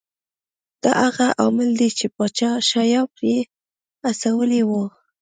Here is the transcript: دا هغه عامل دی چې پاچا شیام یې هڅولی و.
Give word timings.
دا 0.83 0.91
هغه 1.05 1.25
عامل 1.41 1.69
دی 1.79 1.89
چې 1.97 2.05
پاچا 2.15 2.51
شیام 2.69 3.11
یې 3.29 3.39
هڅولی 4.21 4.61
و. 4.65 4.71